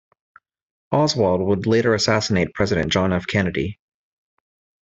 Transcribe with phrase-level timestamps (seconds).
[0.91, 3.27] Oswald would later assassinate President John F.
[3.27, 3.77] Kennedy.